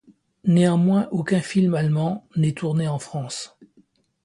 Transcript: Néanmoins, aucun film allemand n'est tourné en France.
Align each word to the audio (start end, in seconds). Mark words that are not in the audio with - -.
Néanmoins, 0.45 1.07
aucun 1.11 1.41
film 1.41 1.75
allemand 1.75 2.27
n'est 2.35 2.53
tourné 2.53 2.87
en 2.87 2.97
France. 2.97 3.59